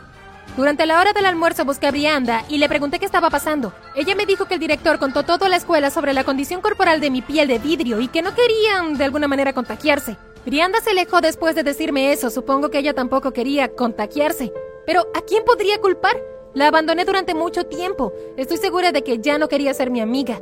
Durante 0.56 0.84
la 0.84 0.98
hora 0.98 1.12
del 1.12 1.26
almuerzo 1.26 1.64
busqué 1.64 1.86
a 1.86 1.92
Brianda 1.92 2.44
y 2.48 2.58
le 2.58 2.68
pregunté 2.68 2.98
qué 2.98 3.06
estaba 3.06 3.30
pasando. 3.30 3.72
Ella 3.94 4.16
me 4.16 4.26
dijo 4.26 4.46
que 4.46 4.54
el 4.54 4.60
director 4.60 4.98
contó 4.98 5.22
todo 5.22 5.44
a 5.44 5.48
la 5.48 5.56
escuela 5.56 5.90
sobre 5.90 6.12
la 6.12 6.24
condición 6.24 6.60
corporal 6.60 7.00
de 7.00 7.10
mi 7.10 7.22
piel 7.22 7.46
de 7.46 7.60
vidrio 7.60 8.00
y 8.00 8.08
que 8.08 8.20
no 8.20 8.34
querían 8.34 8.98
de 8.98 9.04
alguna 9.04 9.28
manera 9.28 9.52
contagiarse. 9.52 10.16
Brianda 10.44 10.80
se 10.80 10.90
alejó 10.90 11.20
después 11.20 11.54
de 11.54 11.62
decirme 11.62 12.12
eso. 12.12 12.30
Supongo 12.30 12.68
que 12.68 12.80
ella 12.80 12.94
tampoco 12.94 13.30
quería 13.30 13.68
contagiarse. 13.68 14.52
Pero 14.84 15.06
¿a 15.14 15.20
quién 15.20 15.44
podría 15.44 15.80
culpar? 15.80 16.16
La 16.54 16.68
abandoné 16.68 17.04
durante 17.04 17.34
mucho 17.34 17.64
tiempo. 17.64 18.12
Estoy 18.36 18.58
segura 18.58 18.92
de 18.92 19.02
que 19.02 19.18
ya 19.18 19.38
no 19.38 19.48
quería 19.48 19.72
ser 19.72 19.90
mi 19.90 20.00
amiga. 20.00 20.40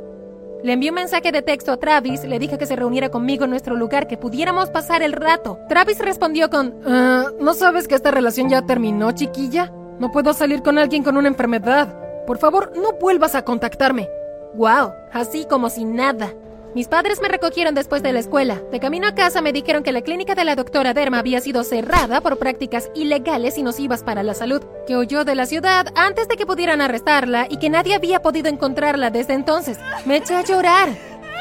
Le 0.63 0.73
envié 0.73 0.89
un 0.89 0.95
mensaje 0.95 1.31
de 1.31 1.41
texto 1.41 1.71
a 1.71 1.77
Travis, 1.77 2.23
le 2.23 2.37
dije 2.37 2.57
que 2.57 2.67
se 2.67 2.75
reuniera 2.75 3.09
conmigo 3.09 3.45
en 3.45 3.49
nuestro 3.49 3.75
lugar, 3.75 4.07
que 4.07 4.17
pudiéramos 4.17 4.69
pasar 4.69 5.01
el 5.01 5.13
rato. 5.13 5.57
Travis 5.67 5.97
respondió 5.99 6.49
con, 6.49 6.75
ah, 6.85 7.31
¿no 7.39 7.53
sabes 7.53 7.87
que 7.87 7.95
esta 7.95 8.11
relación 8.11 8.49
ya 8.49 8.61
terminó, 8.61 9.11
chiquilla? 9.11 9.71
No 9.99 10.11
puedo 10.11 10.33
salir 10.33 10.61
con 10.61 10.77
alguien 10.77 11.03
con 11.03 11.17
una 11.17 11.29
enfermedad. 11.29 11.95
Por 12.27 12.37
favor, 12.37 12.73
no 12.75 12.93
vuelvas 12.93 13.33
a 13.33 13.43
contactarme. 13.43 14.07
Wow, 14.53 14.91
así 15.13 15.45
como 15.45 15.69
si 15.69 15.85
nada. 15.85 16.31
Mis 16.73 16.87
padres 16.87 17.19
me 17.21 17.27
recogieron 17.27 17.75
después 17.75 18.01
de 18.01 18.13
la 18.13 18.19
escuela. 18.19 18.61
De 18.71 18.79
camino 18.79 19.05
a 19.05 19.13
casa 19.13 19.41
me 19.41 19.51
dijeron 19.51 19.83
que 19.83 19.91
la 19.91 20.03
clínica 20.03 20.35
de 20.35 20.45
la 20.45 20.55
doctora 20.55 20.93
Derma 20.93 21.19
había 21.19 21.41
sido 21.41 21.65
cerrada 21.65 22.21
por 22.21 22.37
prácticas 22.37 22.89
ilegales 22.95 23.57
y 23.57 23.63
nocivas 23.63 24.03
para 24.03 24.23
la 24.23 24.33
salud, 24.33 24.63
que 24.87 24.95
huyó 24.95 25.25
de 25.25 25.35
la 25.35 25.45
ciudad 25.45 25.87
antes 25.95 26.29
de 26.29 26.37
que 26.37 26.45
pudieran 26.45 26.79
arrestarla 26.79 27.45
y 27.49 27.57
que 27.57 27.69
nadie 27.69 27.93
había 27.93 28.21
podido 28.21 28.47
encontrarla 28.47 29.09
desde 29.09 29.33
entonces. 29.33 29.79
Me 30.05 30.15
eché 30.15 30.33
a 30.33 30.45
llorar. 30.45 30.87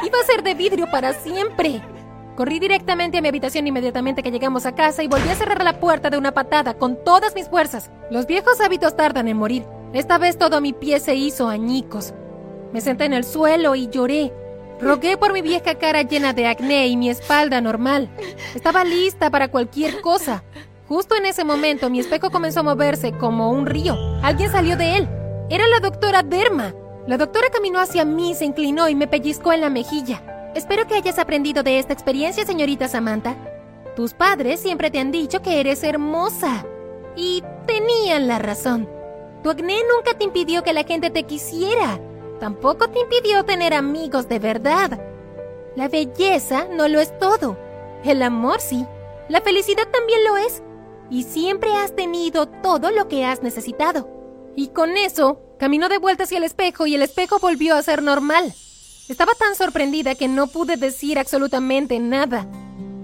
Iba 0.05 0.19
a 0.21 0.27
ser 0.27 0.43
de 0.43 0.55
vidrio 0.55 0.91
para 0.91 1.13
siempre. 1.13 1.81
Corrí 2.35 2.59
directamente 2.59 3.19
a 3.19 3.23
mi 3.23 3.29
habitación 3.29 3.69
inmediatamente 3.69 4.25
que 4.25 4.33
llegamos 4.33 4.67
a 4.67 4.75
casa 4.75 5.05
y 5.05 5.09
volví 5.09 5.29
a 5.29 5.37
cerrar 5.37 5.63
la 5.63 5.79
puerta 5.79 6.11
de 6.11 6.19
una 6.19 6.33
patada 6.33 6.75
con 6.75 7.05
todas 7.05 7.37
mis 7.37 7.49
fuerzas. 7.49 7.93
Los 8.11 8.27
viejos 8.27 8.61
hábitos 8.61 8.97
tardan 8.97 9.29
en 9.29 9.37
morir. 9.37 9.65
Esta 9.93 10.19
vez 10.19 10.39
todo 10.39 10.61
mi 10.61 10.73
pie 10.73 10.99
se 10.99 11.15
hizo 11.15 11.49
añicos. 11.49 12.15
Me 12.73 12.81
senté 12.81 13.05
en 13.05 13.13
el 13.13 13.23
suelo 13.23 13.77
y 13.77 13.89
lloré. 13.89 14.33
Rogué 14.81 15.19
por 15.19 15.33
mi 15.35 15.43
vieja 15.43 15.75
cara 15.75 16.03
llena 16.03 16.33
de 16.33 16.47
acné 16.47 16.89
y 16.89 16.97
mi 16.97 17.11
espalda 17.11 17.61
normal. 17.61 18.09
Estaba 18.55 18.83
lista 18.83 19.31
para 19.31 19.49
cualquier 19.49 20.01
cosa. 20.01 20.43
Justo 20.89 21.15
en 21.17 21.27
ese 21.27 21.45
momento 21.45 21.91
mi 21.91 22.01
espejo 22.01 22.31
comenzó 22.31 22.61
a 22.61 22.65
moverse 22.65 23.13
como 23.13 23.51
un 23.51 23.67
río. 23.67 23.95
Alguien 24.23 24.51
salió 24.51 24.77
de 24.77 24.97
él. 24.97 25.09
Era 25.51 25.69
la 25.69 25.81
doctora 25.81 26.23
Derma. 26.23 26.75
La 27.07 27.19
doctora 27.19 27.49
caminó 27.51 27.79
hacia 27.79 28.05
mí, 28.05 28.35
se 28.35 28.47
inclinó 28.47 28.89
y 28.89 28.95
me 28.95 29.07
pellizcó 29.07 29.53
en 29.53 29.61
la 29.61 29.71
mejilla. 29.71 30.53
Espero 30.55 30.87
que 30.87 30.95
hayas 30.95 31.19
aprendido 31.19 31.63
de 31.63 31.79
esta 31.79 31.93
experiencia, 31.93 32.47
señorita 32.47 32.89
Samantha. 32.89 33.37
Tus 33.97 34.15
padres 34.15 34.61
siempre 34.61 34.91
te 34.91 34.99
han 34.99 35.13
dicho 35.13 35.43
que 35.43 35.61
eres 35.61 35.85
hermosa. 35.85 36.65
Y 37.17 37.45
tenían 37.67 38.29
la 38.29 38.39
razón. 38.39 38.89
Tu 39.43 39.51
acné 39.51 39.77
nunca 39.95 40.17
te 40.17 40.25
impidió 40.25 40.63
que 40.63 40.73
la 40.73 40.85
gente 40.85 41.11
te 41.11 41.25
quisiera 41.25 42.01
tampoco 42.41 42.89
te 42.89 43.01
impidió 43.01 43.45
tener 43.45 43.75
amigos 43.75 44.29
de 44.29 44.39
verdad. 44.39 45.01
La 45.77 45.89
belleza 45.89 46.67
no 46.73 46.89
lo 46.89 47.01
es 47.01 47.17
todo. 47.19 47.57
El 48.03 48.23
amor 48.23 48.61
sí. 48.61 48.85
La 49.29 49.41
felicidad 49.41 49.87
también 49.93 50.25
lo 50.25 50.37
es. 50.37 50.63
Y 51.11 51.25
siempre 51.25 51.73
has 51.75 51.95
tenido 51.95 52.47
todo 52.47 52.91
lo 52.91 53.07
que 53.07 53.25
has 53.25 53.43
necesitado. 53.43 54.09
Y 54.57 54.69
con 54.69 54.97
eso, 54.97 55.41
caminó 55.59 55.89
de 55.89 55.99
vuelta 55.99 56.25
hacia 56.25 56.39
el 56.39 56.45
espejo 56.45 56.87
y 56.87 56.95
el 56.95 57.03
espejo 57.03 57.39
volvió 57.39 57.77
a 57.77 57.83
ser 57.83 58.03
normal. 58.03 58.53
Estaba 59.09 59.33
tan 59.35 59.55
sorprendida 59.55 60.15
que 60.15 60.29
no 60.29 60.47
pude 60.47 60.77
decir 60.77 61.19
absolutamente 61.19 61.99
nada. 61.99 62.47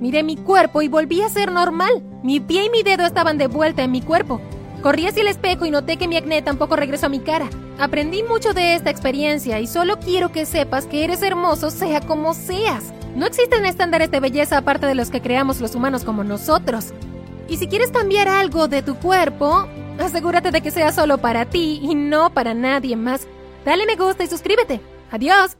Miré 0.00 0.22
mi 0.22 0.36
cuerpo 0.36 0.82
y 0.82 0.88
volví 0.88 1.22
a 1.22 1.28
ser 1.28 1.52
normal. 1.52 2.02
Mi 2.22 2.40
pie 2.40 2.64
y 2.64 2.70
mi 2.70 2.82
dedo 2.82 3.04
estaban 3.04 3.38
de 3.38 3.46
vuelta 3.46 3.82
en 3.82 3.92
mi 3.92 4.02
cuerpo. 4.02 4.40
Corrí 4.82 5.06
hacia 5.06 5.22
el 5.22 5.28
espejo 5.28 5.66
y 5.66 5.70
noté 5.70 5.96
que 5.96 6.08
mi 6.08 6.16
acné 6.16 6.42
tampoco 6.42 6.76
regresó 6.76 7.06
a 7.06 7.10
mi 7.10 7.20
cara. 7.20 7.48
Aprendí 7.78 8.22
mucho 8.22 8.54
de 8.54 8.74
esta 8.74 8.90
experiencia 8.90 9.58
y 9.60 9.66
solo 9.66 9.98
quiero 9.98 10.30
que 10.30 10.46
sepas 10.46 10.86
que 10.86 11.04
eres 11.04 11.22
hermoso 11.22 11.70
sea 11.70 12.00
como 12.00 12.34
seas. 12.34 12.92
No 13.14 13.26
existen 13.26 13.64
estándares 13.64 14.10
de 14.10 14.20
belleza 14.20 14.58
aparte 14.58 14.86
de 14.86 14.94
los 14.94 15.10
que 15.10 15.22
creamos 15.22 15.60
los 15.60 15.74
humanos 15.74 16.04
como 16.04 16.22
nosotros. 16.22 16.92
Y 17.48 17.56
si 17.56 17.66
quieres 17.66 17.90
cambiar 17.90 18.28
algo 18.28 18.68
de 18.68 18.82
tu 18.82 18.96
cuerpo, 18.96 19.66
asegúrate 19.98 20.50
de 20.50 20.60
que 20.60 20.70
sea 20.70 20.92
solo 20.92 21.18
para 21.18 21.46
ti 21.46 21.80
y 21.82 21.94
no 21.94 22.30
para 22.30 22.54
nadie 22.54 22.96
más. 22.96 23.26
Dale 23.64 23.86
me 23.86 23.96
gusta 23.96 24.24
y 24.24 24.28
suscríbete. 24.28 24.80
Adiós. 25.10 25.56